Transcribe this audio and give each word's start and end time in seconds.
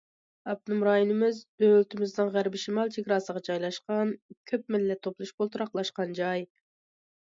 ئاپتونوم 0.51 0.79
رايونىمىز 0.87 1.41
دۆلىتىمىزنىڭ 1.65 2.33
غەربىي 2.39 2.63
شىمال 2.65 2.95
چېگراسىغا 2.97 3.45
جايلاشقان، 3.51 4.17
كۆپ 4.53 4.77
مىللەت 4.79 5.07
توپلىشىپ 5.09 5.49
ئولتۇراقلاشقان 5.51 6.23
جاي. 6.25 6.49